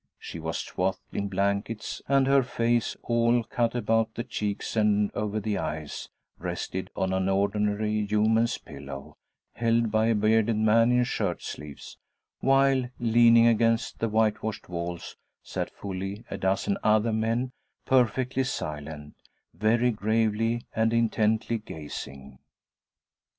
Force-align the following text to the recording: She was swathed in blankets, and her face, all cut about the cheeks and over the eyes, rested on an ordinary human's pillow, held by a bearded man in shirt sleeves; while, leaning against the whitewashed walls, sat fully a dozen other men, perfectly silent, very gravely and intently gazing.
She 0.17 0.39
was 0.39 0.57
swathed 0.57 0.97
in 1.13 1.27
blankets, 1.27 2.01
and 2.07 2.25
her 2.25 2.41
face, 2.41 2.97
all 3.03 3.43
cut 3.43 3.75
about 3.75 4.15
the 4.15 4.23
cheeks 4.23 4.75
and 4.75 5.11
over 5.13 5.39
the 5.39 5.59
eyes, 5.59 6.09
rested 6.39 6.89
on 6.95 7.13
an 7.13 7.29
ordinary 7.29 8.07
human's 8.07 8.57
pillow, 8.57 9.17
held 9.53 9.91
by 9.91 10.07
a 10.07 10.15
bearded 10.15 10.55
man 10.57 10.91
in 10.91 11.03
shirt 11.03 11.43
sleeves; 11.43 11.99
while, 12.39 12.89
leaning 12.99 13.45
against 13.45 13.99
the 13.99 14.09
whitewashed 14.09 14.67
walls, 14.67 15.17
sat 15.43 15.69
fully 15.69 16.25
a 16.31 16.37
dozen 16.39 16.79
other 16.81 17.13
men, 17.13 17.51
perfectly 17.85 18.43
silent, 18.43 19.13
very 19.53 19.91
gravely 19.91 20.65
and 20.75 20.93
intently 20.93 21.59
gazing. 21.59 22.39